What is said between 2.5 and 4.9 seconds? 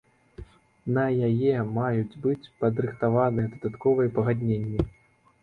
падрыхтаваныя дадатковыя пагадненні.